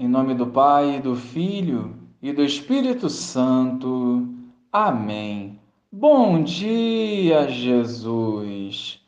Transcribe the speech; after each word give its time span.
Em 0.00 0.06
nome 0.06 0.32
do 0.32 0.46
Pai, 0.46 1.00
do 1.00 1.16
Filho 1.16 1.96
e 2.22 2.32
do 2.32 2.44
Espírito 2.44 3.10
Santo. 3.10 4.28
Amém. 4.72 5.58
Bom 5.90 6.40
dia, 6.40 7.48
Jesus. 7.48 9.00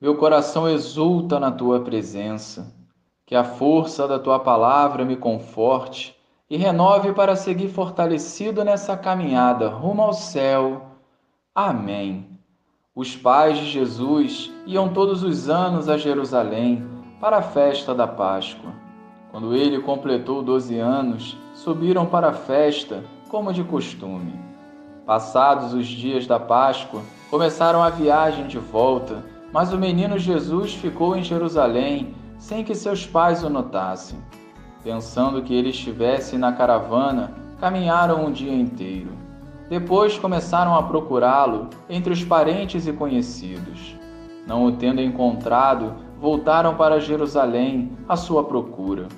Meu 0.00 0.16
coração 0.16 0.68
exulta 0.68 1.38
na 1.38 1.52
tua 1.52 1.78
presença. 1.78 2.74
Que 3.24 3.36
a 3.36 3.44
força 3.44 4.08
da 4.08 4.18
tua 4.18 4.40
palavra 4.40 5.04
me 5.04 5.14
conforte 5.14 6.12
e 6.50 6.56
renove 6.56 7.12
para 7.12 7.36
seguir 7.36 7.68
fortalecido 7.68 8.64
nessa 8.64 8.96
caminhada 8.96 9.68
rumo 9.68 10.02
ao 10.02 10.12
céu. 10.12 10.86
Amém. 11.54 12.26
Os 12.96 13.14
pais 13.14 13.58
de 13.58 13.66
Jesus 13.66 14.50
iam 14.66 14.92
todos 14.92 15.22
os 15.22 15.48
anos 15.48 15.88
a 15.88 15.96
Jerusalém 15.96 16.84
para 17.20 17.36
a 17.36 17.42
festa 17.42 17.94
da 17.94 18.08
Páscoa. 18.08 18.82
Quando 19.32 19.56
ele 19.56 19.80
completou 19.80 20.42
doze 20.42 20.78
anos, 20.78 21.38
subiram 21.54 22.04
para 22.04 22.28
a 22.28 22.34
festa, 22.34 23.02
como 23.30 23.50
de 23.50 23.64
costume. 23.64 24.34
Passados 25.06 25.72
os 25.72 25.86
dias 25.86 26.26
da 26.26 26.38
Páscoa, 26.38 27.00
começaram 27.30 27.82
a 27.82 27.88
viagem 27.88 28.46
de 28.46 28.58
volta, 28.58 29.24
mas 29.50 29.72
o 29.72 29.78
menino 29.78 30.18
Jesus 30.18 30.74
ficou 30.74 31.16
em 31.16 31.22
Jerusalém 31.22 32.14
sem 32.36 32.62
que 32.62 32.74
seus 32.74 33.06
pais 33.06 33.42
o 33.42 33.48
notassem. 33.48 34.18
Pensando 34.84 35.40
que 35.40 35.54
ele 35.54 35.70
estivesse 35.70 36.36
na 36.36 36.52
caravana, 36.52 37.32
caminharam 37.58 38.26
um 38.26 38.30
dia 38.30 38.54
inteiro. 38.54 39.12
Depois 39.70 40.18
começaram 40.18 40.74
a 40.74 40.82
procurá-lo 40.82 41.70
entre 41.88 42.12
os 42.12 42.22
parentes 42.22 42.86
e 42.86 42.92
conhecidos. 42.92 43.96
Não 44.46 44.66
o 44.66 44.72
tendo 44.72 45.00
encontrado, 45.00 45.94
voltaram 46.20 46.74
para 46.74 47.00
Jerusalém 47.00 47.92
à 48.06 48.14
sua 48.14 48.44
procura. 48.44 49.08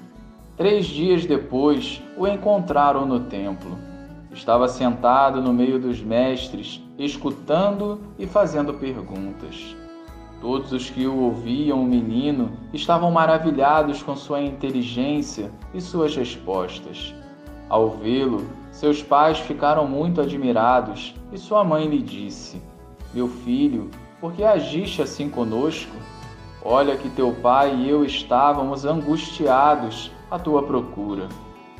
Três 0.56 0.86
dias 0.86 1.26
depois, 1.26 2.00
o 2.16 2.28
encontraram 2.28 3.04
no 3.04 3.18
templo. 3.20 3.76
Estava 4.32 4.68
sentado 4.68 5.42
no 5.42 5.52
meio 5.52 5.80
dos 5.80 6.00
mestres, 6.00 6.80
escutando 6.96 8.00
e 8.16 8.24
fazendo 8.24 8.72
perguntas. 8.74 9.74
Todos 10.40 10.70
os 10.70 10.88
que 10.88 11.08
o 11.08 11.22
ouviam, 11.22 11.82
o 11.82 11.86
menino, 11.86 12.52
estavam 12.72 13.10
maravilhados 13.10 14.00
com 14.00 14.14
sua 14.14 14.40
inteligência 14.42 15.50
e 15.72 15.80
suas 15.80 16.14
respostas. 16.14 17.12
Ao 17.68 17.90
vê-lo, 17.90 18.46
seus 18.70 19.02
pais 19.02 19.40
ficaram 19.40 19.88
muito 19.88 20.20
admirados 20.20 21.16
e 21.32 21.38
sua 21.38 21.64
mãe 21.64 21.88
lhe 21.88 22.00
disse: 22.00 22.62
Meu 23.12 23.26
filho, 23.26 23.90
por 24.20 24.32
que 24.32 24.44
agiste 24.44 25.02
assim 25.02 25.28
conosco? 25.28 25.96
Olha 26.64 26.96
que 26.96 27.10
teu 27.10 27.30
pai 27.30 27.74
e 27.74 27.90
eu 27.90 28.06
estávamos 28.06 28.86
angustiados 28.86 30.10
à 30.30 30.38
tua 30.38 30.62
procura. 30.62 31.28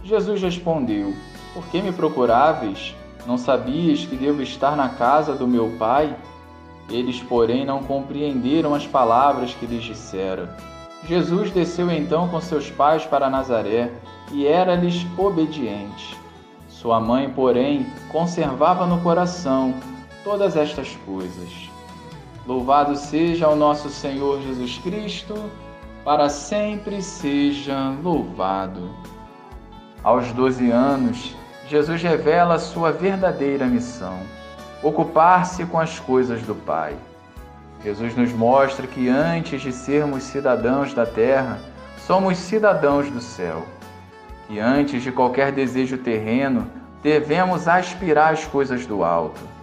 Jesus 0.03 0.43
respondeu: 0.43 1.15
Por 1.55 1.65
que 1.69 1.81
me 1.81 1.91
procuráveis? 1.91 2.95
Não 3.27 3.39
sabias 3.39 4.05
que 4.05 4.15
devo 4.15 4.43
estar 4.43 4.77
na 4.77 4.91
casa 4.91 5.35
do 5.35 5.49
meu 5.49 5.71
pai? 5.79 6.15
Eles, 6.91 7.23
porém, 7.23 7.65
não 7.65 7.83
compreenderam 7.83 8.75
as 8.75 8.87
palavras 8.87 9.55
que 9.55 9.65
lhes 9.65 9.85
dissera. 9.85 10.55
Jesus 11.09 11.51
desceu 11.51 11.91
então 11.91 12.29
com 12.29 12.39
seus 12.43 12.71
pais 12.71 13.07
para 13.07 13.31
Nazaré 13.31 13.91
e 14.31 14.47
era-lhes 14.47 15.07
obediente. 15.17 16.15
Sua 16.69 17.01
mãe, 17.01 17.31
porém, 17.31 17.87
conservava 18.13 18.87
no 18.87 19.01
coração 19.01 19.73
todas 20.23 20.57
estas 20.57 20.95
coisas. 21.07 21.74
Louvado 22.47 22.95
seja 22.95 23.49
o 23.49 23.57
nosso 23.57 23.89
Senhor 23.89 24.43
Jesus 24.43 24.79
Cristo, 24.79 25.51
para 26.05 26.29
sempre 26.29 27.01
seja 27.01 27.95
louvado. 28.03 28.91
Aos 30.03 30.31
12 30.33 30.71
anos, 30.71 31.35
Jesus 31.67 32.03
revela 32.03 32.59
sua 32.59 32.93
verdadeira 32.93 33.65
missão: 33.65 34.19
ocupar-se 34.83 35.65
com 35.65 35.81
as 35.81 35.99
coisas 35.99 36.43
do 36.43 36.55
Pai. 36.55 36.95
Jesus 37.83 38.15
nos 38.15 38.31
mostra 38.31 38.87
que 38.87 39.09
antes 39.09 39.63
de 39.63 39.73
sermos 39.73 40.25
cidadãos 40.25 40.93
da 40.93 41.07
terra, 41.07 41.59
somos 42.07 42.37
cidadãos 42.37 43.11
do 43.11 43.23
céu. 43.23 43.63
Que 44.47 44.61
antes 44.61 45.03
de 45.03 45.11
qualquer 45.11 45.51
desejo 45.51 45.97
terreno, 45.97 46.71
devemos 47.03 47.67
aspirar 47.67 48.35
às 48.35 48.45
coisas 48.45 48.85
do 48.85 49.03
alto. 49.03 49.54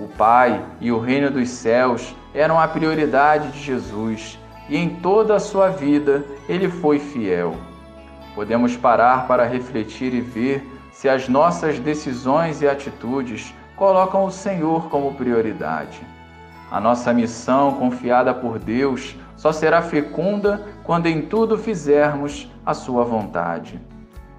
O 0.00 0.08
Pai 0.08 0.64
e 0.80 0.90
o 0.90 0.98
reino 0.98 1.30
dos 1.30 1.50
céus 1.50 2.16
eram 2.32 2.58
a 2.58 2.66
prioridade 2.66 3.52
de 3.52 3.58
Jesus 3.58 4.38
e 4.66 4.74
em 4.74 4.96
toda 4.96 5.34
a 5.34 5.40
sua 5.40 5.68
vida 5.68 6.24
ele 6.48 6.70
foi 6.70 6.98
fiel. 6.98 7.54
Podemos 8.34 8.74
parar 8.78 9.26
para 9.26 9.44
refletir 9.44 10.14
e 10.14 10.22
ver 10.22 10.66
se 10.90 11.06
as 11.06 11.28
nossas 11.28 11.78
decisões 11.78 12.62
e 12.62 12.66
atitudes 12.66 13.54
colocam 13.76 14.24
o 14.24 14.30
Senhor 14.30 14.88
como 14.88 15.12
prioridade. 15.12 16.00
A 16.70 16.80
nossa 16.80 17.12
missão 17.12 17.74
confiada 17.74 18.32
por 18.32 18.58
Deus 18.58 19.14
só 19.36 19.52
será 19.52 19.82
fecunda 19.82 20.66
quando 20.82 21.08
em 21.08 21.20
tudo 21.20 21.58
fizermos 21.58 22.50
a 22.64 22.72
sua 22.72 23.04
vontade. 23.04 23.78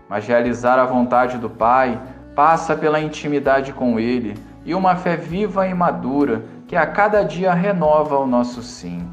Mas 0.10 0.26
realizar 0.26 0.80
a 0.80 0.86
vontade 0.86 1.38
do 1.38 1.52
Pai 1.52 2.02
passa 2.36 2.76
pela 2.76 3.00
intimidade 3.00 3.74
com 3.74 4.00
Ele 4.00 4.36
e 4.66 4.76
uma 4.76 4.96
fé 4.96 5.16
viva 5.16 5.68
e 5.68 5.74
madura 5.74 6.44
que 6.68 6.76
a 6.76 6.86
cada 6.86 7.24
dia 7.24 7.54
renova 7.54 8.18
o 8.18 8.28
nosso 8.28 8.62
sim. 8.62 9.08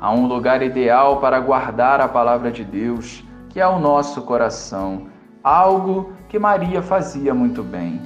Há 0.00 0.12
um 0.12 0.26
lugar 0.26 0.62
ideal 0.62 1.18
para 1.18 1.40
guardar 1.40 2.00
a 2.00 2.08
palavra 2.08 2.50
de 2.50 2.64
Deus, 2.64 3.24
que 3.48 3.60
é 3.60 3.66
o 3.66 3.78
nosso 3.78 4.22
coração, 4.22 5.08
algo 5.42 6.12
que 6.28 6.38
Maria 6.38 6.80
fazia 6.82 7.34
muito 7.34 7.62
bem. 7.62 8.00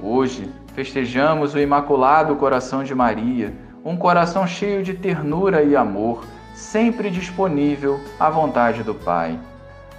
Hoje 0.00 0.52
festejamos 0.74 1.54
o 1.54 1.58
Imaculado 1.58 2.36
Coração 2.36 2.84
de 2.84 2.94
Maria, 2.94 3.54
um 3.84 3.96
coração 3.96 4.46
cheio 4.46 4.82
de 4.82 4.94
ternura 4.94 5.62
e 5.62 5.74
amor, 5.74 6.24
sempre 6.54 7.10
disponível 7.10 8.00
à 8.20 8.28
vontade 8.28 8.82
do 8.82 8.94
Pai. 8.94 9.38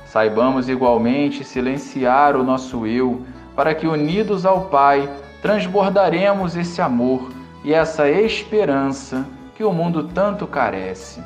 Saibamos 0.06 0.70
igualmente 0.70 1.44
silenciar 1.44 2.36
o 2.36 2.44
nosso 2.44 2.86
eu, 2.86 3.22
para 3.56 3.74
que, 3.74 3.88
unidos 3.88 4.46
ao 4.46 4.66
Pai, 4.66 5.10
transbordaremos 5.42 6.56
esse 6.56 6.82
amor 6.82 7.30
e 7.64 7.74
essa 7.74 8.10
esperança 8.10 9.26
que 9.56 9.64
o 9.64 9.74
mundo 9.74 10.04
tanto 10.14 10.46
carece. 10.46 11.22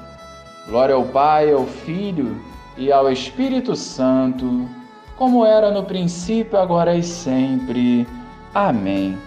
Glória 0.68 0.96
ao 0.96 1.04
Pai, 1.04 1.52
ao 1.52 1.66
Filho 1.66 2.38
e 2.78 2.92
ao 2.92 3.12
Espírito 3.12 3.76
Santo, 3.76 4.68
como 5.18 5.46
era 5.46 5.70
no 5.72 5.84
princípio, 5.84 6.58
agora 6.58 6.96
e 6.96 7.04
sempre. 7.04 8.08
Amém. 8.54 9.18